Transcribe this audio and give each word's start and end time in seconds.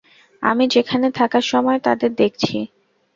আমি 0.43 0.65
সেখানে 0.73 1.07
থাকার 1.19 1.45
সময় 1.51 1.79
তাদের 1.79 2.11
দেখেছি। 2.15 2.57